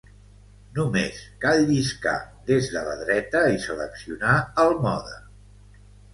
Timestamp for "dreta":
3.03-3.43